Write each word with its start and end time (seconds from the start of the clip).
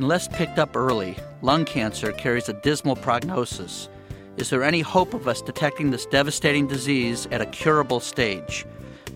Unless 0.00 0.28
picked 0.28 0.58
up 0.58 0.76
early, 0.76 1.14
lung 1.42 1.66
cancer 1.66 2.10
carries 2.10 2.48
a 2.48 2.54
dismal 2.54 2.96
prognosis. 2.96 3.90
Is 4.38 4.48
there 4.48 4.64
any 4.64 4.80
hope 4.80 5.12
of 5.12 5.28
us 5.28 5.42
detecting 5.42 5.90
this 5.90 6.06
devastating 6.06 6.66
disease 6.66 7.28
at 7.30 7.42
a 7.42 7.46
curable 7.46 8.00
stage? 8.00 8.64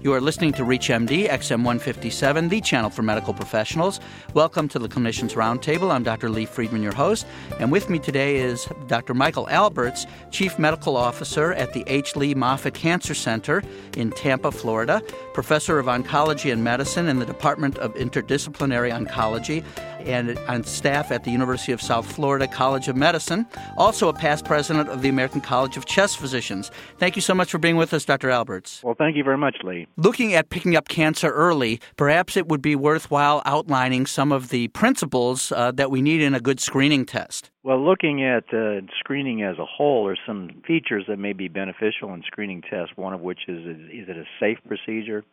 You 0.02 0.12
are 0.12 0.20
listening 0.20 0.52
to 0.52 0.64
ReachMD 0.64 1.30
XM 1.30 1.64
157, 1.64 2.50
the 2.50 2.60
channel 2.60 2.90
for 2.90 3.00
medical 3.00 3.32
professionals. 3.32 4.00
Welcome 4.34 4.68
to 4.68 4.78
the 4.78 4.86
Clinicians 4.86 5.32
Roundtable. 5.32 5.90
I'm 5.90 6.02
Dr. 6.02 6.28
Lee 6.28 6.44
Friedman, 6.44 6.82
your 6.82 6.94
host, 6.94 7.26
and 7.58 7.72
with 7.72 7.88
me 7.88 7.98
today 7.98 8.36
is 8.36 8.68
Dr. 8.86 9.14
Michael 9.14 9.48
Alberts, 9.48 10.04
Chief 10.30 10.58
Medical 10.58 10.98
Officer 10.98 11.54
at 11.54 11.72
the 11.72 11.84
H. 11.86 12.16
Lee 12.16 12.34
Moffitt 12.34 12.74
Cancer 12.74 13.14
Center 13.14 13.62
in 13.96 14.10
Tampa, 14.10 14.52
Florida, 14.52 15.02
Professor 15.32 15.78
of 15.78 15.86
Oncology 15.86 16.52
and 16.52 16.62
Medicine 16.62 17.08
in 17.08 17.18
the 17.18 17.24
Department 17.24 17.78
of 17.78 17.94
Interdisciplinary 17.94 18.92
Oncology 18.92 19.64
and 20.04 20.38
on 20.48 20.64
staff 20.64 21.10
at 21.10 21.24
the 21.24 21.30
University 21.30 21.72
of 21.72 21.80
South 21.82 22.10
Florida 22.10 22.46
College 22.46 22.88
of 22.88 22.96
Medicine, 22.96 23.46
also 23.76 24.08
a 24.08 24.12
past 24.12 24.44
president 24.44 24.88
of 24.88 25.02
the 25.02 25.08
American 25.08 25.40
College 25.40 25.76
of 25.76 25.86
Chest 25.86 26.18
Physicians. 26.18 26.70
Thank 26.98 27.16
you 27.16 27.22
so 27.22 27.34
much 27.34 27.50
for 27.50 27.58
being 27.58 27.76
with 27.76 27.92
us, 27.94 28.04
Dr. 28.04 28.30
Alberts. 28.30 28.82
Well, 28.82 28.94
thank 28.96 29.16
you 29.16 29.24
very 29.24 29.38
much, 29.38 29.56
Lee. 29.64 29.86
Looking 29.96 30.34
at 30.34 30.50
picking 30.50 30.76
up 30.76 30.88
cancer 30.88 31.30
early, 31.30 31.80
perhaps 31.96 32.36
it 32.36 32.48
would 32.48 32.62
be 32.62 32.76
worthwhile 32.76 33.42
outlining 33.44 34.06
some 34.06 34.32
of 34.32 34.48
the 34.48 34.68
principles 34.68 35.52
uh, 35.52 35.72
that 35.72 35.90
we 35.90 36.02
need 36.02 36.20
in 36.20 36.34
a 36.34 36.40
good 36.40 36.60
screening 36.60 37.06
test. 37.06 37.50
Well, 37.62 37.82
looking 37.82 38.22
at 38.22 38.44
uh, 38.52 38.80
screening 38.98 39.42
as 39.42 39.58
a 39.58 39.64
whole, 39.64 40.04
there's 40.04 40.18
some 40.26 40.62
features 40.66 41.04
that 41.08 41.18
may 41.18 41.32
be 41.32 41.48
beneficial 41.48 42.12
in 42.12 42.22
screening 42.26 42.62
tests. 42.62 42.92
One 42.96 43.14
of 43.14 43.20
which 43.20 43.40
is 43.48 43.64
is 43.64 44.08
it 44.08 44.16
a 44.16 44.24
safe 44.38 44.58
procedure? 44.68 45.24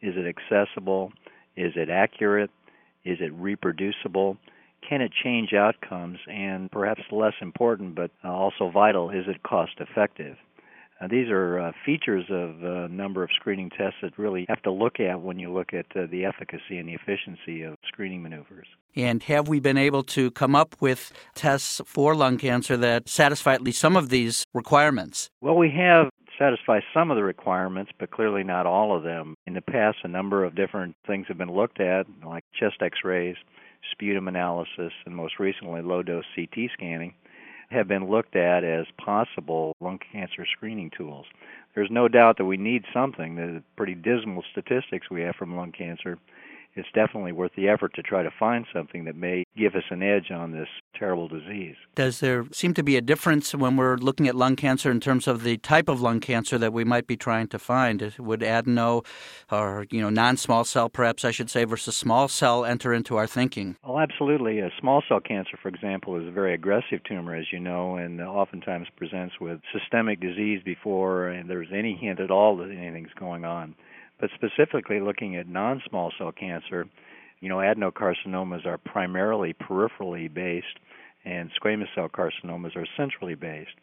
Is 0.00 0.14
it 0.16 0.26
accessible? 0.26 1.12
Is 1.56 1.72
it 1.76 1.90
accurate? 1.90 2.50
Is 3.04 3.18
it 3.20 3.32
reproducible? 3.34 4.36
Can 4.88 5.00
it 5.00 5.12
change 5.22 5.52
outcomes? 5.52 6.18
And 6.30 6.70
perhaps 6.70 7.02
less 7.10 7.34
important, 7.40 7.94
but 7.94 8.10
also 8.22 8.70
vital, 8.70 9.10
is 9.10 9.24
it 9.28 9.42
cost 9.42 9.72
effective? 9.78 10.36
Uh, 11.00 11.08
these 11.08 11.28
are 11.28 11.58
uh, 11.58 11.72
features 11.84 12.24
of 12.30 12.62
a 12.62 12.88
number 12.88 13.24
of 13.24 13.30
screening 13.34 13.68
tests 13.70 13.98
that 14.00 14.16
really 14.16 14.46
have 14.48 14.62
to 14.62 14.70
look 14.70 15.00
at 15.00 15.20
when 15.20 15.38
you 15.38 15.52
look 15.52 15.74
at 15.74 15.86
uh, 15.96 16.06
the 16.10 16.24
efficacy 16.24 16.78
and 16.78 16.88
the 16.88 16.94
efficiency 16.94 17.62
of 17.62 17.76
screening 17.88 18.22
maneuvers. 18.22 18.66
And 18.94 19.22
have 19.24 19.48
we 19.48 19.58
been 19.58 19.76
able 19.76 20.04
to 20.04 20.30
come 20.30 20.54
up 20.54 20.76
with 20.80 21.12
tests 21.34 21.80
for 21.84 22.14
lung 22.14 22.38
cancer 22.38 22.76
that 22.76 23.08
satisfy 23.08 23.54
at 23.54 23.60
least 23.60 23.80
some 23.80 23.96
of 23.96 24.08
these 24.08 24.46
requirements? 24.54 25.30
Well, 25.40 25.56
we 25.56 25.70
have 25.70 26.10
satisfy 26.38 26.80
some 26.92 27.10
of 27.10 27.16
the 27.16 27.24
requirements, 27.24 27.92
but 27.98 28.10
clearly 28.10 28.44
not 28.44 28.66
all 28.66 28.96
of 28.96 29.02
them. 29.02 29.36
In 29.46 29.54
the 29.54 29.60
past, 29.60 29.98
a 30.04 30.08
number 30.08 30.44
of 30.44 30.54
different 30.54 30.96
things 31.06 31.26
have 31.28 31.38
been 31.38 31.52
looked 31.52 31.80
at, 31.80 32.06
like 32.24 32.44
chest 32.58 32.76
x 32.80 32.98
rays, 33.04 33.36
sputum 33.92 34.28
analysis, 34.28 34.92
and 35.06 35.14
most 35.14 35.38
recently, 35.38 35.82
low 35.82 36.02
dose 36.02 36.24
CT 36.34 36.70
scanning, 36.72 37.14
have 37.70 37.88
been 37.88 38.08
looked 38.08 38.36
at 38.36 38.64
as 38.64 38.86
possible 39.04 39.74
lung 39.80 39.98
cancer 40.12 40.46
screening 40.56 40.90
tools. 40.96 41.26
There's 41.74 41.90
no 41.90 42.08
doubt 42.08 42.38
that 42.38 42.44
we 42.44 42.56
need 42.56 42.84
something. 42.92 43.36
The 43.36 43.62
pretty 43.76 43.94
dismal 43.94 44.44
statistics 44.52 45.10
we 45.10 45.22
have 45.22 45.36
from 45.36 45.56
lung 45.56 45.72
cancer 45.72 46.18
it's 46.76 46.88
definitely 46.94 47.32
worth 47.32 47.52
the 47.56 47.68
effort 47.68 47.94
to 47.94 48.02
try 48.02 48.22
to 48.22 48.30
find 48.38 48.66
something 48.72 49.04
that 49.04 49.16
may 49.16 49.44
give 49.56 49.74
us 49.74 49.84
an 49.90 50.02
edge 50.02 50.30
on 50.30 50.52
this 50.52 50.68
terrible 50.94 51.28
disease. 51.28 51.76
Does 51.94 52.20
there 52.20 52.46
seem 52.52 52.74
to 52.74 52.82
be 52.82 52.96
a 52.96 53.00
difference 53.00 53.54
when 53.54 53.76
we're 53.76 53.96
looking 53.96 54.28
at 54.28 54.34
lung 54.34 54.56
cancer 54.56 54.90
in 54.90 55.00
terms 55.00 55.26
of 55.26 55.42
the 55.42 55.56
type 55.58 55.88
of 55.88 56.00
lung 56.00 56.20
cancer 56.20 56.58
that 56.58 56.72
we 56.72 56.84
might 56.84 57.06
be 57.06 57.16
trying 57.16 57.48
to 57.48 57.58
find? 57.58 58.14
Would 58.18 58.42
adeno 58.42 59.02
or 59.50 59.86
you 59.90 60.00
know 60.00 60.10
non-small 60.10 60.64
cell, 60.64 60.88
perhaps 60.88 61.24
I 61.24 61.30
should 61.30 61.50
say, 61.50 61.64
versus 61.64 61.96
small 61.96 62.28
cell 62.28 62.64
enter 62.64 62.92
into 62.92 63.16
our 63.16 63.26
thinking? 63.26 63.76
Well, 63.84 64.00
absolutely. 64.00 64.60
A 64.60 64.70
small 64.80 65.02
cell 65.08 65.20
cancer, 65.20 65.58
for 65.60 65.68
example, 65.68 66.16
is 66.20 66.26
a 66.26 66.32
very 66.32 66.54
aggressive 66.54 67.02
tumor, 67.04 67.34
as 67.34 67.46
you 67.52 67.60
know, 67.60 67.96
and 67.96 68.20
oftentimes 68.20 68.88
presents 68.96 69.34
with 69.40 69.60
systemic 69.72 70.20
disease 70.20 70.62
before 70.64 71.42
there's 71.46 71.68
any 71.72 71.94
hint 71.94 72.20
at 72.20 72.30
all 72.30 72.56
that 72.56 72.70
anything's 72.70 73.12
going 73.18 73.44
on. 73.44 73.74
But 74.20 74.30
specifically 74.34 75.00
looking 75.00 75.36
at 75.36 75.48
non 75.48 75.82
small 75.88 76.12
cell 76.16 76.32
cancer, 76.32 76.86
you 77.40 77.48
know, 77.48 77.56
adenocarcinomas 77.56 78.64
are 78.64 78.78
primarily 78.78 79.54
peripherally 79.54 80.32
based, 80.32 80.78
and 81.24 81.50
squamous 81.60 81.88
cell 81.94 82.08
carcinomas 82.08 82.76
are 82.76 82.86
centrally 82.96 83.34
based. 83.34 83.76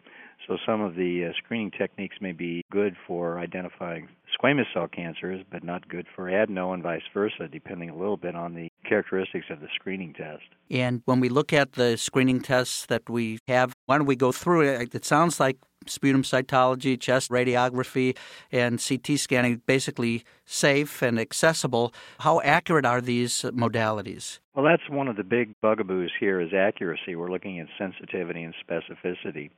So 0.47 0.57
some 0.66 0.81
of 0.81 0.96
the 0.96 1.25
uh, 1.25 1.34
screening 1.38 1.72
techniques 1.72 2.16
may 2.19 2.31
be 2.31 2.63
good 2.72 2.96
for 3.06 3.38
identifying 3.38 4.07
squamous 4.40 4.66
cell 4.74 4.88
cancers, 4.88 5.44
but 5.52 5.63
not 5.63 5.88
good 5.88 6.07
for 6.16 6.29
adeno 6.29 6.74
and 6.74 6.81
vice 6.81 7.03
versa, 7.13 7.47
depending 7.47 7.90
a 7.90 7.96
little 7.96 8.18
bit 8.18 8.35
on 8.35 8.56
the 8.56 8.69
characteristics 8.88 9.46
of 9.50 9.59
the 9.59 9.68
screening 9.75 10.13
test. 10.13 10.44
And 10.69 11.03
when 11.06 11.19
we 11.19 11.29
look 11.29 11.53
at 11.53 11.74
the 11.74 11.96
screening 11.96 12.41
tests 12.41 12.85
that 12.88 13.09
we 13.09 13.40
have, 13.47 13.73
why 13.85 13.97
don't 13.97 14.08
we 14.08 14.16
go 14.16 14.31
through 14.31 14.62
it? 14.62 14.96
It 14.96 15.06
sounds 15.06 15.40
like 15.40 15.58
sputum 15.85 16.23
cytology, 16.23 16.99
chest 16.99 17.29
radiography, 17.29 18.15
and 18.51 18.83
CT 18.85 19.19
scanning 19.19 19.61
basically 19.65 20.23
safe 20.45 21.01
and 21.01 21.19
accessible. 21.19 21.93
How 22.19 22.41
accurate 22.41 22.85
are 22.85 23.01
these 23.01 23.41
modalities? 23.41 24.39
Well, 24.55 24.65
that's 24.65 24.89
one 24.89 25.07
of 25.07 25.15
the 25.15 25.23
big 25.23 25.53
bugaboos 25.61 26.11
here 26.19 26.41
is 26.41 26.53
accuracy. 26.53 27.15
We're 27.15 27.31
looking 27.31 27.59
at 27.59 27.67
sensitivity 27.77 28.43
and 28.43 28.53
specificity. 28.67 29.49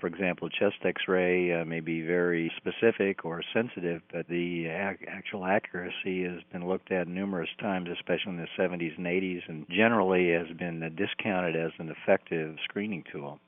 For 0.00 0.08
example, 0.08 0.50
chest 0.50 0.76
X-ray 0.84 1.58
uh, 1.58 1.64
may 1.64 1.80
be 1.80 2.02
very 2.02 2.52
specific 2.58 3.24
or 3.24 3.42
sensitive, 3.54 4.02
but 4.12 4.28
the 4.28 4.66
ac- 4.66 5.06
actual 5.08 5.46
accuracy 5.46 6.22
has 6.24 6.42
been 6.52 6.68
looked 6.68 6.92
at 6.92 7.08
numerous 7.08 7.48
times, 7.58 7.88
especially 7.90 8.32
in 8.32 8.36
the 8.36 8.62
70s 8.62 8.98
and 8.98 9.06
80s, 9.06 9.40
and 9.48 9.66
generally 9.70 10.32
has 10.32 10.54
been 10.58 10.80
discounted 10.96 11.56
as 11.56 11.72
an 11.78 11.88
effective 11.88 12.56
screening 12.64 13.04
tool. 13.10 13.40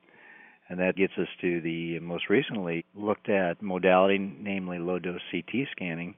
And 0.68 0.78
that 0.80 0.96
gets 0.96 1.14
us 1.18 1.28
to 1.40 1.60
the 1.60 1.98
most 2.00 2.28
recently 2.28 2.84
looked 2.94 3.28
at 3.28 3.62
modality, 3.62 4.18
namely 4.18 4.78
low 4.78 4.98
dose 4.98 5.20
CT 5.30 5.66
scanning. 5.72 6.14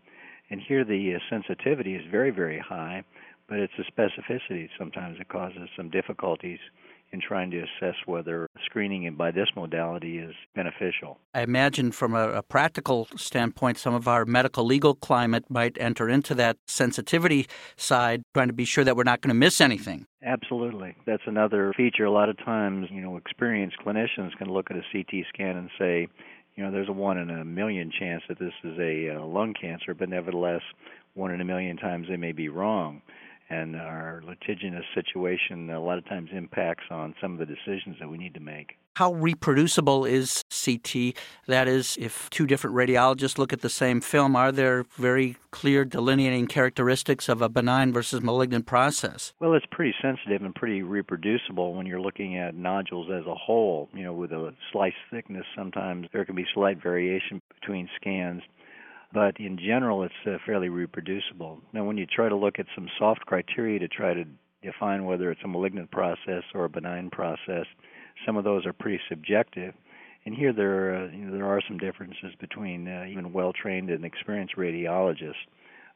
And 0.50 0.60
here 0.60 0.84
the 0.84 1.14
uh, 1.14 1.18
sensitivity 1.30 1.94
is 1.94 2.02
very, 2.10 2.30
very 2.30 2.58
high, 2.58 3.04
but 3.48 3.58
it's 3.58 3.72
the 3.78 3.84
specificity 3.84 4.68
sometimes 4.76 5.18
that 5.18 5.28
causes 5.28 5.68
some 5.76 5.90
difficulties 5.90 6.58
in 7.12 7.21
trying 7.21 7.50
to 7.50 7.59
assess 7.59 7.94
whether 8.06 8.47
screening 8.65 9.12
by 9.15 9.31
this 9.31 9.48
modality 9.56 10.19
is 10.19 10.34
beneficial. 10.54 11.19
I 11.34 11.43
imagine 11.43 11.93
from 11.93 12.15
a, 12.15 12.28
a, 12.31 12.43
practical 12.43 13.09
standpoint, 13.16 13.78
some 13.78 13.94
of 13.94 14.06
our 14.06 14.25
medical 14.25 14.65
legal 14.65 14.94
climate 14.94 15.44
might 15.48 15.76
enter 15.81 16.09
into 16.09 16.34
that 16.37 16.56
sensitivity 16.66 17.47
side, 17.76 18.22
trying 18.34 18.48
to 18.48 18.54
be 18.54 18.65
sure 18.65 18.84
that 18.84 18.97
we're 18.97 19.04
not 19.04 19.21
going 19.21 19.31
to 19.31 19.34
miss 19.34 19.60
anything. 19.60 20.06
Absolutely. 20.22 20.94
That's 21.06 21.22
another 21.26 21.72
feature. 21.76 22.04
A 22.04 22.12
lot 22.12 22.28
of 22.28 22.38
times, 22.38 22.88
you 22.91 23.00
know, 23.00 23.16
experienced 23.16 23.77
clinicians 23.84 24.37
can 24.38 24.48
look 24.48 24.71
at 24.71 24.77
a 24.77 24.82
CT 24.92 25.25
scan 25.32 25.56
and 25.56 25.71
say, 25.78 26.09
you 26.56 26.65
know, 26.65 26.71
there's 26.71 26.88
a 26.88 26.92
one 26.92 27.16
in 27.16 27.31
a 27.31 27.44
million 27.44 27.91
chance 27.97 28.22
that 28.28 28.38
this 28.38 28.53
is 28.65 28.78
a 28.78 29.16
uh, 29.16 29.25
lung 29.25 29.54
cancer, 29.59 29.94
but 29.94 30.09
nevertheless, 30.09 30.62
one 31.15 31.32
in 31.32 31.41
a 31.41 31.44
million 31.44 31.77
times 31.77 32.06
they 32.09 32.16
may 32.16 32.32
be 32.32 32.48
wrong 32.48 33.03
and 33.50 33.74
our 33.76 34.22
litigious 34.24 34.84
situation 34.94 35.68
a 35.70 35.80
lot 35.80 35.98
of 35.98 36.06
times 36.06 36.30
impacts 36.32 36.84
on 36.90 37.14
some 37.20 37.32
of 37.32 37.38
the 37.38 37.46
decisions 37.46 37.96
that 37.98 38.08
we 38.08 38.16
need 38.16 38.32
to 38.34 38.40
make. 38.40 38.76
How 38.96 39.12
reproducible 39.14 40.04
is 40.04 40.44
CT? 40.50 41.14
That 41.46 41.68
is, 41.68 41.96
if 42.00 42.28
two 42.30 42.46
different 42.46 42.76
radiologists 42.76 43.38
look 43.38 43.52
at 43.52 43.60
the 43.60 43.70
same 43.70 44.00
film, 44.00 44.36
are 44.36 44.52
there 44.52 44.84
very 44.96 45.36
clear 45.50 45.84
delineating 45.84 46.46
characteristics 46.48 47.28
of 47.28 47.40
a 47.40 47.48
benign 47.48 47.92
versus 47.92 48.20
malignant 48.20 48.66
process? 48.66 49.32
Well, 49.40 49.54
it's 49.54 49.66
pretty 49.70 49.94
sensitive 50.02 50.42
and 50.42 50.54
pretty 50.54 50.82
reproducible 50.82 51.74
when 51.74 51.86
you're 51.86 52.00
looking 52.00 52.36
at 52.36 52.54
nodules 52.54 53.08
as 53.10 53.26
a 53.26 53.34
whole. 53.34 53.88
You 53.94 54.04
know, 54.04 54.12
with 54.12 54.32
a 54.32 54.52
slice 54.72 54.92
thickness, 55.10 55.46
sometimes 55.56 56.08
there 56.12 56.24
can 56.24 56.34
be 56.34 56.46
slight 56.52 56.82
variation 56.82 57.40
between 57.60 57.88
scans 58.00 58.42
but 59.12 59.38
in 59.41 59.59
general, 59.59 60.04
it's 60.04 60.15
uh, 60.26 60.37
fairly 60.47 60.69
reproducible. 60.69 61.60
Now, 61.72 61.84
when 61.84 61.98
you 61.98 62.06
try 62.06 62.28
to 62.28 62.37
look 62.37 62.59
at 62.59 62.66
some 62.75 62.89
soft 62.98 63.27
criteria 63.27 63.78
to 63.80 63.89
try 63.89 64.15
to 64.15 64.24
define 64.62 65.04
whether 65.04 65.30
it's 65.30 65.41
a 65.45 65.48
malignant 65.48 65.91
process 65.91 66.45
or 66.54 66.65
a 66.65 66.68
benign 66.68 67.10
process, 67.10 67.66
some 68.24 68.36
of 68.36 68.45
those 68.45 68.66
are 68.66 68.72
pretty 68.72 69.01
subjective. 69.09 69.74
And 70.27 70.34
here 70.34 70.53
there 70.53 70.95
uh, 70.95 71.10
you 71.10 71.24
know, 71.24 71.33
there 71.33 71.47
are 71.47 71.62
some 71.66 71.78
differences 71.78 72.34
between 72.41 72.86
uh, 72.86 73.07
even 73.09 73.33
well-trained 73.33 73.91
and 73.91 74.04
experienced 74.04 74.57
radiologists, 74.57 75.34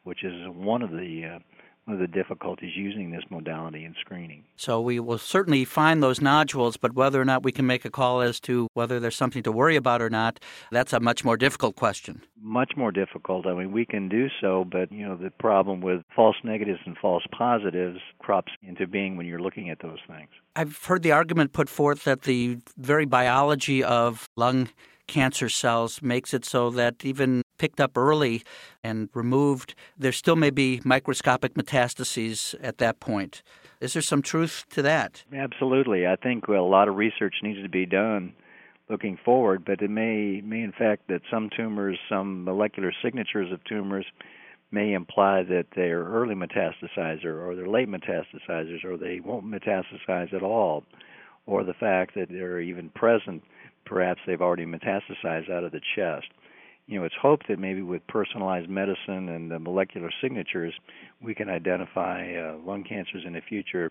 which 0.05 0.25
is 0.25 0.49
one 0.49 0.83
of 0.83 0.91
the 0.91 1.37
uh, 1.37 1.39
one 1.85 1.95
of 1.95 2.01
the 2.01 2.07
difficulties 2.07 2.73
using 2.75 3.11
this 3.11 3.25
modality 3.31 3.85
in 3.85 3.95
screening. 4.01 4.45
So 4.57 4.81
we 4.81 5.01
will 5.01 5.19
certainly 5.19 5.65
find 5.65 6.03
those 6.03 6.21
nodules, 6.21 6.77
but 6.77 6.95
whether 6.95 7.21
or 7.21 7.25
not 7.25 7.43
we 7.43 7.53
can 7.53 7.67
make 7.67 7.85
a 7.85 7.91
call 7.91 8.21
as 8.21 8.41
to 8.41 8.69
whether 8.75 8.99
there's 8.99 9.17
something 9.17 9.43
to 9.43 9.53
worry 9.53 9.77
about 9.77 10.01
or 10.01 10.11
not, 10.11 10.41
that's 10.71 10.93
a 10.93 11.01
much 11.01 11.25
more 11.25 11.37
difficult 11.37 11.77
question. 11.77 12.23
Much 12.41 12.73
more 12.77 12.91
difficult. 12.91 13.47
I 13.47 13.55
mean, 13.55 13.73
we 13.73 13.85
can 13.85 14.09
do 14.09 14.29
so, 14.41 14.65
but 14.71 14.91
you 14.91 15.07
know, 15.07 15.17
the 15.17 15.31
problem 15.31 15.81
with 15.81 16.03
false 16.15 16.37
negatives 16.43 16.81
and 16.87 16.97
false 16.97 17.25
positives 17.37 18.01
crops 18.19 18.53
into 18.63 18.87
being 18.87 19.17
when 19.17 19.27
you're 19.27 19.41
looking 19.41 19.71
at 19.71 19.81
those 19.81 19.99
things. 20.07 20.29
I've 20.57 20.85
heard 20.85 21.03
the 21.03 21.13
argument 21.13 21.53
put 21.53 21.69
forth 21.69 22.05
that 22.05 22.23
the 22.23 22.59
very 22.77 23.07
biology 23.07 23.83
of 23.83 24.29
lung 24.37 24.69
cancer 25.07 25.49
cells 25.49 26.03
makes 26.03 26.35
it 26.35 26.45
so 26.45 26.71
that 26.71 27.05
even 27.05 27.43
picked 27.59 27.81
up 27.81 27.97
early 27.97 28.43
and 28.83 29.09
removed, 29.15 29.75
there 29.97 30.13
still 30.13 30.37
may 30.37 30.51
be 30.51 30.81
microscopic 30.85 31.55
metastases 31.55 32.55
at 32.63 32.79
that 32.79 33.01
point. 33.01 33.43
Is 33.81 33.93
there 33.93 34.03
some 34.03 34.23
truth 34.23 34.65
to 34.71 34.83
that? 34.83 35.25
Absolutely. 35.33 36.07
I 36.07 36.17
think 36.17 36.49
a 36.49 36.53
lot 36.53 36.89
of 36.89 36.97
research 36.97 37.35
needs 37.43 37.63
to 37.63 37.69
be 37.69 37.87
done 37.87 38.35
looking 38.89 39.19
forward, 39.25 39.65
but 39.65 39.81
it 39.81 39.91
may 39.91 40.41
may 40.43 40.63
in 40.63 40.73
fact 40.73 41.09
that 41.09 41.23
some 41.31 41.49
tumors, 41.57 41.99
some 42.09 42.45
molecular 42.45 42.93
signatures 43.03 43.51
of 43.53 43.65
tumors 43.65 44.07
may 44.71 44.93
imply 44.93 45.43
that 45.43 45.67
they're 45.75 46.05
early 46.05 46.35
metastasizer 46.35 47.47
or 47.47 47.55
they're 47.55 47.69
late 47.69 47.89
metastasizers 47.89 48.85
or 48.85 48.97
they 48.97 49.21
won't 49.21 49.47
metastasize 49.47 50.35
at 50.35 50.43
all, 50.43 50.85
or 51.47 51.65
the 51.65 51.75
fact 51.75 52.15
that 52.15 52.29
they're 52.29 52.61
even 52.61 52.89
present, 52.91 53.43
perhaps 53.85 54.21
they've 54.27 54.41
already 54.41 54.67
metastasized 54.67 55.51
out 55.51 55.65
of 55.65 55.73
the 55.73 55.81
chest. 55.95 56.27
You 56.87 56.99
know, 56.99 57.07
it's 57.07 57.15
hoped 57.21 57.49
that 57.49 57.59
maybe 57.59 57.81
with 57.81 58.07
personalized 58.07 58.69
medicine 58.69 59.31
and 59.31 59.51
the 59.51 59.59
molecular 59.59 60.11
signatures, 60.21 60.75
we 61.23 61.35
can 61.35 61.49
identify 61.49 62.35
uh, 62.37 62.57
lung 62.65 62.85
cancers 62.85 63.25
in 63.27 63.33
the 63.33 63.41
future. 63.41 63.91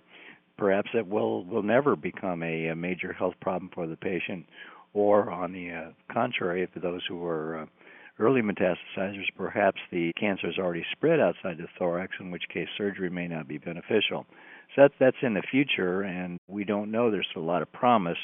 Perhaps 0.57 0.89
that 0.93 1.07
will 1.07 1.43
will 1.45 1.63
never 1.63 1.95
become 1.95 2.43
a, 2.43 2.67
a 2.67 2.75
major 2.75 3.11
health 3.11 3.33
problem 3.41 3.71
for 3.73 3.87
the 3.87 3.97
patient, 3.97 4.45
or 4.93 5.31
on 5.31 5.51
the 5.51 5.71
uh, 5.71 6.13
contrary, 6.13 6.67
for 6.71 6.79
those 6.79 7.01
who 7.07 7.25
are 7.25 7.61
uh, 7.61 7.65
early 8.19 8.41
metastasizers, 8.41 9.25
perhaps 9.35 9.79
the 9.91 10.11
cancer 10.19 10.47
is 10.47 10.59
already 10.59 10.85
spread 10.91 11.19
outside 11.19 11.57
the 11.57 11.67
thorax, 11.79 12.13
in 12.19 12.29
which 12.29 12.43
case 12.53 12.67
surgery 12.77 13.09
may 13.09 13.27
not 13.27 13.47
be 13.47 13.57
beneficial. 13.57 14.27
So 14.75 14.83
that's, 14.83 14.93
that's 14.99 15.17
in 15.23 15.33
the 15.33 15.41
future, 15.49 16.01
and 16.03 16.37
we 16.47 16.63
don't 16.63 16.91
know. 16.91 17.09
There's 17.09 17.27
a 17.35 17.39
lot 17.39 17.63
of 17.63 17.71
promise, 17.71 18.17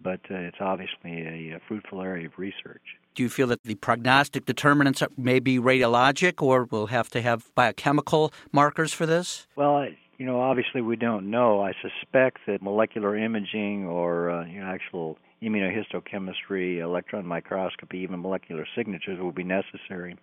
but 0.00 0.20
uh, 0.30 0.34
it's 0.34 0.58
obviously 0.60 1.22
a, 1.22 1.56
a 1.56 1.60
fruitful 1.66 2.02
area 2.02 2.26
of 2.26 2.32
research. 2.38 2.82
Do 3.14 3.22
you 3.22 3.28
feel 3.28 3.46
that 3.48 3.62
the 3.62 3.74
prognostic 3.76 4.44
determinants 4.44 5.02
may 5.16 5.40
be 5.40 5.58
radiologic, 5.58 6.42
or 6.42 6.64
will 6.64 6.88
have 6.88 7.08
to 7.10 7.22
have 7.22 7.54
biochemical 7.54 8.32
markers 8.52 8.92
for 8.92 9.06
this? 9.06 9.46
Well, 9.56 9.88
you 10.18 10.26
know, 10.26 10.40
obviously 10.40 10.80
we 10.80 10.96
don't 10.96 11.30
know. 11.30 11.62
I 11.62 11.72
suspect 11.80 12.38
that 12.46 12.62
molecular 12.62 13.16
imaging 13.16 13.86
or 13.86 14.30
uh, 14.30 14.46
you 14.46 14.60
know, 14.60 14.66
actual 14.66 15.18
immunohistochemistry, 15.42 16.78
electron 16.78 17.26
microscopy, 17.26 17.98
even 17.98 18.20
molecular 18.20 18.66
signatures 18.76 19.18
will 19.20 19.32
be 19.32 19.44
necessary 19.44 20.16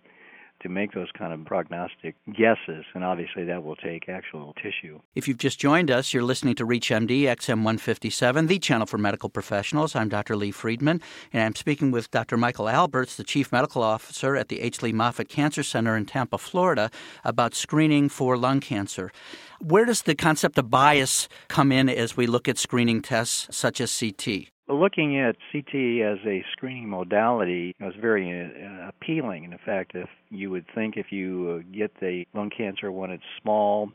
to 0.60 0.68
make 0.68 0.92
those 0.92 1.08
kind 1.16 1.32
of 1.32 1.44
prognostic 1.44 2.14
guesses, 2.26 2.84
and 2.94 3.04
obviously 3.04 3.44
that 3.44 3.62
will 3.62 3.76
take 3.76 4.08
actual 4.08 4.54
tissue. 4.54 5.00
If 5.14 5.28
you've 5.28 5.38
just 5.38 5.58
joined 5.58 5.90
us, 5.90 6.14
you're 6.14 6.22
listening 6.22 6.54
to 6.56 6.66
ReachMD 6.66 7.22
XM 7.22 7.58
157, 7.58 8.46
the 8.46 8.58
channel 8.58 8.86
for 8.86 8.98
medical 8.98 9.28
professionals. 9.28 9.94
I'm 9.94 10.08
Dr. 10.08 10.36
Lee 10.36 10.50
Friedman, 10.50 11.00
and 11.32 11.42
I'm 11.42 11.54
speaking 11.54 11.90
with 11.90 12.10
Dr. 12.10 12.36
Michael 12.36 12.68
Alberts, 12.68 13.16
the 13.16 13.24
Chief 13.24 13.52
Medical 13.52 13.82
Officer 13.82 14.36
at 14.36 14.48
the 14.48 14.60
H. 14.60 14.82
Lee 14.82 14.92
Moffitt 14.92 15.28
Cancer 15.28 15.62
Center 15.62 15.96
in 15.96 16.06
Tampa, 16.06 16.38
Florida, 16.38 16.90
about 17.24 17.54
screening 17.54 18.08
for 18.08 18.36
lung 18.36 18.60
cancer. 18.60 19.12
Where 19.60 19.84
does 19.84 20.02
the 20.02 20.14
concept 20.14 20.58
of 20.58 20.70
bias 20.70 21.28
come 21.48 21.72
in 21.72 21.88
as 21.88 22.16
we 22.16 22.26
look 22.26 22.48
at 22.48 22.58
screening 22.58 23.02
tests 23.02 23.48
such 23.50 23.80
as 23.80 23.98
CT? 23.98 24.53
Looking 24.66 25.20
at 25.20 25.36
CT 25.52 25.74
as 26.00 26.18
a 26.26 26.42
screening 26.52 26.88
modality 26.88 27.76
is 27.80 27.94
very 28.00 28.32
uh, 28.32 28.88
appealing. 28.88 29.44
In 29.44 29.58
fact, 29.64 29.92
if 29.94 30.08
you 30.30 30.50
would 30.50 30.64
think 30.74 30.96
if 30.96 31.12
you 31.12 31.60
uh, 31.60 31.76
get 31.76 31.92
the 32.00 32.24
lung 32.32 32.48
cancer 32.48 32.90
when 32.90 33.10
it's 33.10 33.22
small, 33.42 33.90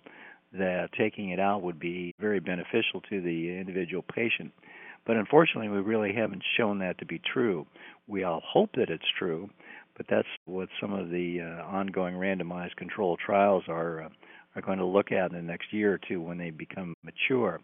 that 0.54 0.90
taking 0.96 1.30
it 1.32 1.40
out 1.40 1.64
would 1.64 1.80
be 1.80 2.14
very 2.20 2.40
beneficial 2.40 3.02
to 3.10 3.20
the 3.20 3.58
individual 3.58 4.04
patient. 4.14 4.52
But 5.08 5.16
unfortunately, 5.16 5.70
we 5.70 5.80
really 5.80 6.14
haven't 6.14 6.44
shown 6.56 6.78
that 6.80 7.00
to 7.00 7.06
be 7.06 7.20
true. 7.34 7.66
We 8.08 8.24
all 8.24 8.44
hope 8.46 8.70
that 8.76 8.92
it's 8.92 9.10
true, 9.18 9.50
but 9.98 10.06
that's 10.08 10.28
what 10.46 10.70
some 10.80 10.94
of 10.94 11.10
the 11.10 11.42
uh, 11.42 11.66
ongoing 11.66 12.14
randomized 12.14 12.76
control 12.76 13.18
trials 13.18 13.64
are 13.68 14.04
uh, 14.04 14.10
are 14.56 14.62
going 14.62 14.80
to 14.80 14.86
look 14.86 15.12
at 15.12 15.32
in 15.32 15.38
the 15.38 15.42
next 15.42 15.74
year 15.74 15.94
or 15.94 16.00
two 16.08 16.22
when 16.22 16.38
they 16.38 16.52
become 16.52 16.94
mature 17.04 17.60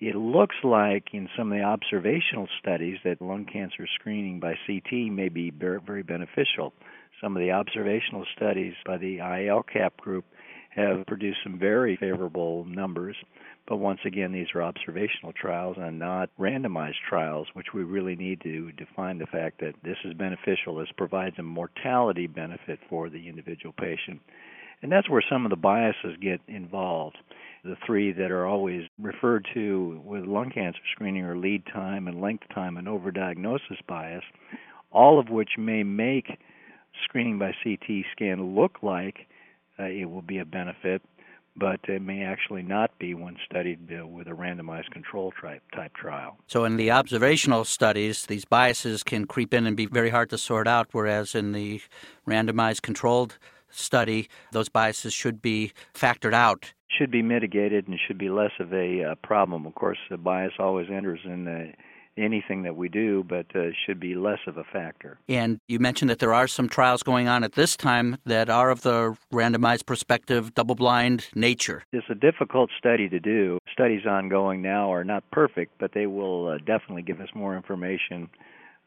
it 0.00 0.14
looks 0.14 0.56
like 0.62 1.08
in 1.12 1.28
some 1.36 1.50
of 1.50 1.58
the 1.58 1.64
observational 1.64 2.48
studies 2.60 2.98
that 3.04 3.20
lung 3.20 3.44
cancer 3.44 3.86
screening 3.98 4.38
by 4.38 4.54
CT 4.66 5.10
may 5.10 5.28
be 5.28 5.50
very 5.50 6.02
beneficial. 6.02 6.72
Some 7.20 7.36
of 7.36 7.40
the 7.40 7.50
observational 7.50 8.24
studies 8.36 8.74
by 8.86 8.98
the 8.98 9.20
I-ELCAP 9.20 9.96
group 9.96 10.24
have 10.70 11.04
produced 11.06 11.38
some 11.42 11.58
very 11.58 11.96
favorable 11.96 12.64
numbers. 12.64 13.16
But 13.66 13.78
once 13.78 13.98
again, 14.06 14.30
these 14.30 14.46
are 14.54 14.62
observational 14.62 15.32
trials 15.32 15.76
and 15.78 15.98
not 15.98 16.30
randomized 16.38 17.02
trials, 17.08 17.48
which 17.54 17.74
we 17.74 17.82
really 17.82 18.14
need 18.14 18.40
to 18.42 18.70
define 18.72 19.18
the 19.18 19.26
fact 19.26 19.60
that 19.60 19.74
this 19.82 19.98
is 20.04 20.14
beneficial. 20.14 20.76
This 20.76 20.88
provides 20.96 21.36
a 21.38 21.42
mortality 21.42 22.28
benefit 22.28 22.78
for 22.88 23.10
the 23.10 23.28
individual 23.28 23.74
patient. 23.76 24.20
And 24.80 24.92
that's 24.92 25.10
where 25.10 25.24
some 25.28 25.44
of 25.44 25.50
the 25.50 25.56
biases 25.56 26.16
get 26.20 26.40
involved 26.46 27.18
the 27.64 27.76
three 27.86 28.12
that 28.12 28.30
are 28.30 28.46
always 28.46 28.82
referred 28.98 29.46
to 29.54 30.00
with 30.04 30.24
lung 30.24 30.50
cancer 30.50 30.80
screening 30.92 31.24
are 31.24 31.36
lead 31.36 31.64
time 31.66 32.08
and 32.08 32.20
length 32.20 32.44
time 32.54 32.76
and 32.76 32.86
overdiagnosis 32.86 33.84
bias, 33.86 34.24
all 34.90 35.18
of 35.18 35.28
which 35.28 35.50
may 35.58 35.82
make 35.82 36.38
screening 37.04 37.38
by 37.38 37.52
CT 37.62 38.04
scan 38.12 38.54
look 38.54 38.78
like 38.82 39.26
uh, 39.78 39.84
it 39.84 40.06
will 40.06 40.22
be 40.22 40.38
a 40.38 40.44
benefit, 40.44 41.02
but 41.56 41.80
it 41.88 42.02
may 42.02 42.22
actually 42.22 42.62
not 42.62 42.96
be 42.98 43.14
when 43.14 43.36
studied 43.44 43.78
uh, 43.92 44.06
with 44.06 44.26
a 44.26 44.32
randomized 44.32 44.90
control 44.90 45.32
type, 45.40 45.62
type 45.74 45.94
trial. 45.94 46.36
So, 46.46 46.64
in 46.64 46.76
the 46.76 46.90
observational 46.90 47.64
studies, 47.64 48.26
these 48.26 48.44
biases 48.44 49.02
can 49.02 49.26
creep 49.26 49.54
in 49.54 49.66
and 49.66 49.76
be 49.76 49.86
very 49.86 50.10
hard 50.10 50.30
to 50.30 50.38
sort 50.38 50.66
out, 50.66 50.88
whereas 50.92 51.34
in 51.34 51.52
the 51.52 51.80
randomized 52.26 52.82
controlled 52.82 53.38
study, 53.70 54.28
those 54.52 54.68
biases 54.68 55.12
should 55.12 55.42
be 55.42 55.72
factored 55.94 56.34
out 56.34 56.72
should 56.98 57.10
be 57.10 57.22
mitigated 57.22 57.86
and 57.86 57.98
should 58.06 58.18
be 58.18 58.30
less 58.30 58.50
of 58.58 58.72
a 58.72 59.04
uh, 59.04 59.14
problem. 59.16 59.66
Of 59.66 59.74
course, 59.74 59.98
the 60.10 60.16
bias 60.16 60.54
always 60.58 60.88
enters 60.90 61.20
in 61.24 61.46
uh, 61.46 61.72
anything 62.16 62.62
that 62.62 62.76
we 62.76 62.88
do, 62.88 63.24
but 63.28 63.46
uh, 63.54 63.68
should 63.86 64.00
be 64.00 64.14
less 64.14 64.40
of 64.46 64.56
a 64.56 64.64
factor. 64.64 65.18
And 65.28 65.60
you 65.68 65.78
mentioned 65.78 66.10
that 66.10 66.18
there 66.18 66.34
are 66.34 66.48
some 66.48 66.68
trials 66.68 67.02
going 67.02 67.28
on 67.28 67.44
at 67.44 67.52
this 67.52 67.76
time 67.76 68.18
that 68.26 68.50
are 68.50 68.70
of 68.70 68.82
the 68.82 69.16
randomized 69.32 69.86
prospective 69.86 70.54
double 70.54 70.74
blind 70.74 71.28
nature. 71.34 71.84
It's 71.92 72.06
a 72.10 72.14
difficult 72.14 72.70
study 72.78 73.08
to 73.08 73.20
do. 73.20 73.58
Studies 73.72 74.06
ongoing 74.06 74.62
now 74.62 74.92
are 74.92 75.04
not 75.04 75.24
perfect, 75.30 75.72
but 75.78 75.92
they 75.92 76.06
will 76.06 76.48
uh, 76.48 76.58
definitely 76.58 77.02
give 77.02 77.20
us 77.20 77.28
more 77.34 77.56
information 77.56 78.28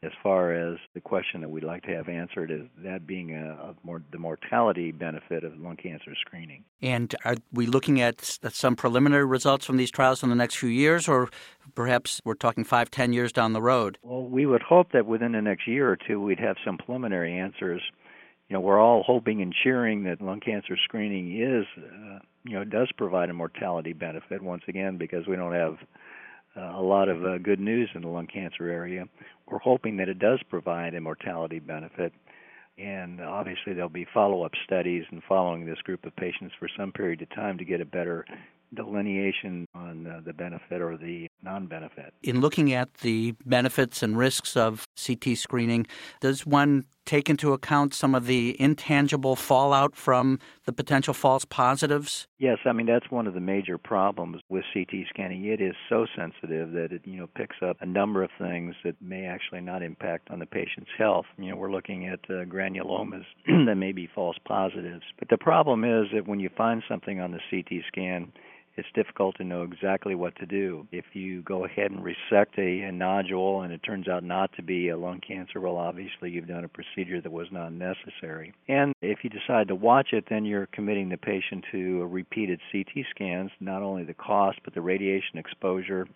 as 0.02 0.10
far 0.20 0.52
as 0.52 0.78
the 0.94 1.00
question 1.00 1.40
that 1.40 1.48
we'd 1.48 1.62
like 1.62 1.82
to 1.84 1.94
have 1.94 2.08
answered 2.08 2.50
is 2.50 2.62
that 2.78 3.06
being 3.06 3.36
a, 3.36 3.52
a 3.52 3.74
more 3.84 4.02
the 4.10 4.18
mortality 4.18 4.90
benefit 4.90 5.44
of 5.44 5.56
lung 5.58 5.76
cancer 5.76 6.12
screening. 6.26 6.64
And 6.80 7.14
are 7.24 7.36
we 7.52 7.66
looking 7.66 8.00
at 8.00 8.20
some 8.20 8.74
preliminary 8.74 9.24
results 9.24 9.64
from 9.64 9.76
these 9.76 9.92
trials 9.92 10.22
in 10.22 10.28
the 10.28 10.34
next 10.34 10.56
few 10.56 10.68
years, 10.68 11.06
or 11.06 11.28
perhaps 11.76 12.20
we're 12.24 12.34
talking 12.34 12.64
five, 12.64 12.90
ten 12.90 13.12
years 13.12 13.32
down 13.32 13.52
the 13.52 13.62
road? 13.62 13.98
Well, 14.02 14.24
we 14.24 14.44
would 14.44 14.62
hope 14.62 14.90
that 14.92 15.06
within 15.06 15.32
the 15.32 15.42
next 15.42 15.68
year 15.68 15.88
or 15.88 15.96
two 15.96 16.20
we'd 16.20 16.40
have 16.40 16.56
some 16.64 16.78
preliminary 16.78 17.38
answers. 17.38 17.80
You 18.48 18.54
know, 18.54 18.60
we're 18.60 18.80
all 18.80 19.04
hoping 19.06 19.40
and 19.40 19.54
cheering 19.62 20.02
that 20.04 20.20
lung 20.20 20.40
cancer 20.40 20.76
screening 20.84 21.40
is, 21.40 21.64
uh, 21.78 22.18
you 22.44 22.54
know, 22.54 22.64
does 22.64 22.90
provide 22.98 23.30
a 23.30 23.34
mortality 23.34 23.92
benefit 23.92 24.42
once 24.42 24.62
again 24.68 24.98
because 24.98 25.26
we 25.28 25.36
don't 25.36 25.54
have 25.54 25.76
uh, 26.56 26.78
a 26.78 26.82
lot 26.82 27.08
of 27.08 27.24
uh, 27.24 27.38
good 27.38 27.60
news 27.60 27.88
in 27.94 28.02
the 28.02 28.08
lung 28.08 28.26
cancer 28.26 28.68
area. 28.68 29.06
We're 29.52 29.58
hoping 29.58 29.98
that 29.98 30.08
it 30.08 30.18
does 30.18 30.40
provide 30.48 30.94
a 30.94 31.00
mortality 31.00 31.58
benefit. 31.58 32.14
And 32.78 33.20
obviously, 33.20 33.74
there'll 33.74 33.90
be 33.90 34.06
follow 34.14 34.44
up 34.44 34.52
studies 34.64 35.04
and 35.10 35.22
following 35.28 35.66
this 35.66 35.78
group 35.84 36.06
of 36.06 36.16
patients 36.16 36.54
for 36.58 36.70
some 36.74 36.90
period 36.90 37.20
of 37.20 37.28
time 37.34 37.58
to 37.58 37.64
get 37.64 37.82
a 37.82 37.84
better 37.84 38.24
delineation 38.74 39.66
on 39.74 40.06
uh, 40.06 40.20
the 40.24 40.32
benefit 40.32 40.80
or 40.80 40.96
the 40.96 41.28
non 41.42 41.66
benefit. 41.66 42.14
In 42.22 42.40
looking 42.40 42.72
at 42.72 42.94
the 43.02 43.34
benefits 43.44 44.02
and 44.02 44.16
risks 44.16 44.56
of 44.56 44.86
CT 44.96 45.36
screening, 45.36 45.86
does 46.22 46.46
one 46.46 46.86
take 47.04 47.28
into 47.28 47.52
account 47.52 47.94
some 47.94 48.14
of 48.14 48.26
the 48.26 48.60
intangible 48.60 49.36
fallout 49.36 49.96
from 49.96 50.38
the 50.64 50.72
potential 50.72 51.14
false 51.14 51.44
positives? 51.44 52.26
Yes, 52.38 52.58
I 52.64 52.72
mean 52.72 52.86
that's 52.86 53.10
one 53.10 53.26
of 53.26 53.34
the 53.34 53.40
major 53.40 53.78
problems 53.78 54.40
with 54.48 54.64
CT 54.72 55.06
scanning. 55.08 55.44
It 55.44 55.60
is 55.60 55.74
so 55.88 56.06
sensitive 56.16 56.72
that 56.72 56.92
it, 56.92 57.02
you 57.04 57.18
know, 57.18 57.26
picks 57.26 57.56
up 57.62 57.76
a 57.80 57.86
number 57.86 58.22
of 58.22 58.30
things 58.38 58.74
that 58.84 58.96
may 59.00 59.24
actually 59.24 59.60
not 59.60 59.82
impact 59.82 60.30
on 60.30 60.38
the 60.38 60.46
patient's 60.46 60.90
health. 60.96 61.26
You 61.38 61.50
know, 61.50 61.56
we're 61.56 61.72
looking 61.72 62.06
at 62.06 62.20
uh, 62.28 62.44
granulomas 62.44 63.24
that 63.46 63.76
may 63.76 63.92
be 63.92 64.08
false 64.14 64.36
positives. 64.46 65.04
But 65.18 65.28
the 65.28 65.38
problem 65.38 65.84
is 65.84 66.06
that 66.14 66.26
when 66.26 66.40
you 66.40 66.50
find 66.56 66.82
something 66.88 67.20
on 67.20 67.32
the 67.32 67.40
CT 67.50 67.82
scan, 67.88 68.32
it's 68.76 68.88
difficult 68.94 69.36
to 69.36 69.44
know 69.44 69.62
exactly 69.62 70.14
what 70.14 70.34
to 70.36 70.46
do. 70.46 70.86
If 70.92 71.04
you 71.12 71.42
go 71.42 71.64
ahead 71.64 71.90
and 71.90 72.02
resect 72.02 72.58
a, 72.58 72.82
a, 72.82 72.92
nodule 72.92 73.62
and 73.62 73.72
it 73.72 73.82
turns 73.82 74.08
out 74.08 74.24
not 74.24 74.50
to 74.56 74.62
be 74.62 74.88
a 74.88 74.96
lung 74.96 75.20
cancer, 75.26 75.60
well, 75.60 75.76
obviously 75.76 76.30
you've 76.30 76.48
done 76.48 76.64
a 76.64 76.68
procedure 76.68 77.20
that 77.20 77.32
was 77.32 77.48
not 77.50 77.72
necessary. 77.72 78.54
And 78.68 78.94
if 79.02 79.18
you 79.22 79.30
decide 79.30 79.68
to 79.68 79.74
watch 79.74 80.08
it, 80.12 80.24
then 80.30 80.44
you're 80.44 80.66
committing 80.66 81.08
the 81.08 81.16
patient 81.16 81.64
to 81.72 82.06
repeated 82.06 82.60
CT 82.70 83.04
scans, 83.10 83.50
not 83.60 83.82
only 83.82 84.04
the 84.04 84.14
cost, 84.14 84.58
but 84.64 84.74
the 84.74 84.80
radiation 84.80 85.38
exposure. 85.38 86.06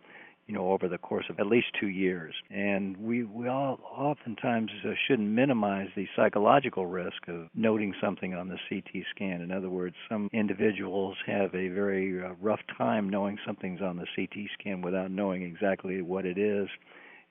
You 0.47 0.55
know, 0.55 0.71
over 0.71 0.89
the 0.89 0.99
course 0.99 1.27
of 1.29 1.41
at 1.41 1.47
least 1.47 1.67
two 1.79 1.89
years. 1.89 2.35
And 2.51 2.97
we, 2.97 3.25
we 3.25 3.49
all 3.49 3.81
oftentimes 3.97 4.71
uh, 4.85 4.91
shouldn't 5.07 5.29
minimize 5.29 5.89
the 5.97 6.07
psychological 6.15 6.87
risk 6.87 7.27
of 7.29 7.49
noting 7.55 7.95
something 8.01 8.35
on 8.35 8.49
the 8.49 8.59
CT 8.69 9.05
scan. 9.15 9.41
In 9.41 9.51
other 9.51 9.71
words, 9.71 9.97
some 10.09 10.29
individuals 10.33 11.17
have 11.27 11.55
a 11.55 11.69
very 11.69 12.23
uh, 12.23 12.35
rough 12.41 12.61
time 12.79 13.11
knowing 13.11 13.39
something's 13.45 13.81
on 13.81 13.97
the 13.97 14.07
CT 14.15 14.49
scan 14.59 14.83
without 14.83 15.11
knowing 15.11 15.43
exactly 15.43 16.01
what 16.01 16.25
it 16.25 16.39
is 16.39 16.69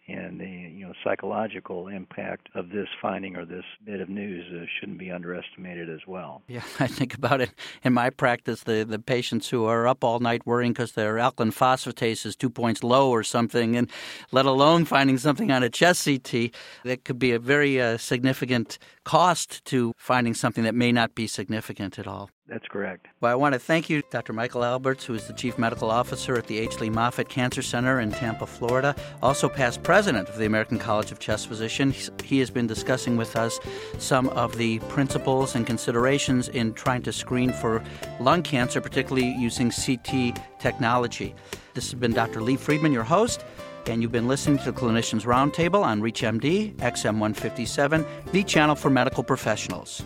and 0.07 0.39
the 0.39 0.45
you 0.45 0.85
know 0.85 0.93
psychological 1.03 1.87
impact 1.87 2.49
of 2.53 2.69
this 2.69 2.87
finding 3.01 3.35
or 3.35 3.45
this 3.45 3.63
bit 3.83 4.01
of 4.01 4.09
news 4.09 4.45
uh, 4.53 4.65
shouldn't 4.79 4.99
be 4.99 5.11
underestimated 5.11 5.89
as 5.89 6.01
well. 6.07 6.43
Yeah, 6.47 6.63
I 6.79 6.87
think 6.87 7.13
about 7.13 7.41
it 7.41 7.51
in 7.83 7.93
my 7.93 8.09
practice. 8.09 8.63
The 8.63 8.85
the 8.87 8.99
patients 8.99 9.49
who 9.49 9.65
are 9.65 9.87
up 9.87 10.03
all 10.03 10.19
night 10.19 10.45
worrying 10.45 10.73
because 10.73 10.91
their 10.91 11.17
alkaline 11.17 11.51
phosphatase 11.51 12.25
is 12.25 12.35
two 12.35 12.49
points 12.49 12.83
low 12.83 13.09
or 13.09 13.23
something, 13.23 13.75
and 13.75 13.89
let 14.31 14.45
alone 14.45 14.85
finding 14.85 15.17
something 15.17 15.51
on 15.51 15.63
a 15.63 15.69
chest 15.69 16.05
CT, 16.05 16.51
that 16.83 17.03
could 17.03 17.19
be 17.19 17.31
a 17.31 17.39
very 17.39 17.81
uh, 17.81 17.97
significant 17.97 18.77
cost 19.03 19.63
to 19.65 19.93
finding 19.97 20.33
something 20.33 20.63
that 20.63 20.75
may 20.75 20.91
not 20.91 21.15
be 21.15 21.27
significant 21.27 21.97
at 21.97 22.07
all. 22.07 22.29
That's 22.47 22.67
correct. 22.67 23.07
Well, 23.21 23.31
I 23.31 23.35
want 23.35 23.53
to 23.53 23.59
thank 23.59 23.89
you, 23.89 24.03
Dr. 24.11 24.31
Michael 24.31 24.63
Alberts, 24.63 25.03
who 25.03 25.15
is 25.15 25.25
the 25.25 25.33
Chief 25.33 25.57
Medical 25.57 25.89
Officer 25.89 26.37
at 26.37 26.45
the 26.45 26.59
H. 26.59 26.79
Lee 26.79 26.91
Moffitt 26.91 27.27
Cancer 27.27 27.63
Center 27.63 27.99
in 27.99 28.11
Tampa, 28.11 28.45
Florida, 28.45 28.95
also 29.23 29.49
past 29.49 29.81
president 29.81 30.29
of 30.29 30.37
the 30.37 30.45
American 30.45 30.77
College 30.77 31.11
of 31.11 31.17
Chest 31.17 31.47
Physicians. 31.47 32.11
He 32.23 32.37
has 32.37 32.51
been 32.51 32.67
discussing 32.67 33.17
with 33.17 33.35
us 33.35 33.59
some 33.97 34.29
of 34.29 34.57
the 34.57 34.77
principles 34.89 35.55
and 35.55 35.65
considerations 35.65 36.49
in 36.49 36.73
trying 36.73 37.01
to 37.03 37.11
screen 37.11 37.51
for 37.51 37.83
lung 38.19 38.43
cancer, 38.43 38.79
particularly 38.79 39.33
using 39.39 39.71
CT 39.71 40.39
technology. 40.59 41.33
This 41.73 41.89
has 41.89 41.99
been 41.99 42.13
Dr. 42.13 42.43
Lee 42.43 42.57
Friedman, 42.57 42.93
your 42.93 43.03
host, 43.03 43.43
and 43.87 44.03
you've 44.03 44.11
been 44.11 44.27
listening 44.27 44.59
to 44.59 44.71
the 44.71 44.79
Clinicians 44.79 45.25
Roundtable 45.25 45.83
on 45.83 45.99
ReachMD, 45.99 46.75
XM157, 46.75 48.05
the 48.31 48.43
channel 48.43 48.75
for 48.75 48.91
medical 48.91 49.23
professionals. 49.23 50.03